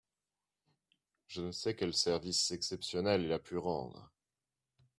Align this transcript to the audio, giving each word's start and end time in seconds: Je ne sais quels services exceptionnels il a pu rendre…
Je 1.27 1.41
ne 1.43 1.51
sais 1.51 1.75
quels 1.75 1.93
services 1.93 2.49
exceptionnels 2.49 3.21
il 3.21 3.31
a 3.31 3.37
pu 3.37 3.55
rendre… 3.57 4.11